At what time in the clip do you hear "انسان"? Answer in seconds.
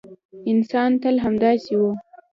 0.51-0.91